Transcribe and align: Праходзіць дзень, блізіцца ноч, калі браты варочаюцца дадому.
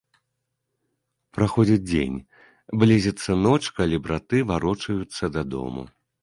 Праходзіць 1.37 1.83
дзень, 1.91 2.15
блізіцца 2.85 3.31
ноч, 3.45 3.61
калі 3.81 4.01
браты 4.07 4.37
варочаюцца 4.53 5.31
дадому. 5.37 5.87